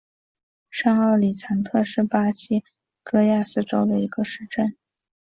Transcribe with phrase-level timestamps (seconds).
[0.71, 2.63] 上奥里藏特是巴西
[3.03, 4.75] 戈亚斯州的一个市镇。